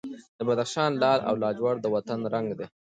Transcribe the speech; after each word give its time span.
د 0.37 0.39
بدخشان 0.47 0.91
لعل 1.01 1.19
او 1.29 1.35
لاجورد 1.41 1.79
د 1.81 1.87
وطن 1.95 2.19
رنګ 2.33 2.47
دی. 2.59 2.65